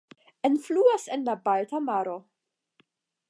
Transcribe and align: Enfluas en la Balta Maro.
Enfluas 0.49 1.05
en 1.17 1.27
la 1.27 1.35
Balta 1.49 1.83
Maro. 1.91 2.17